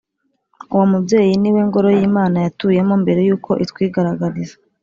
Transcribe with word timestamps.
uwo 0.73 0.85
mubyeyi 0.91 1.33
ni 1.41 1.49
we 1.55 1.61
ngoro 1.67 1.87
y’imana 1.97 2.37
yatuyemo 2.45 2.93
mbere 3.03 3.21
y’uko 3.27 3.51
itwigaragariza 3.63 4.55